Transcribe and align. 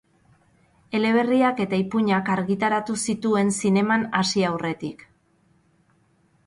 Eleberriak 0.99 1.61
eta 1.65 1.79
ipuinak 1.81 2.31
argitaratu 2.37 2.97
zituen 3.07 3.53
zineman 3.61 4.09
hasi 4.21 4.47
aurretik. 4.51 5.07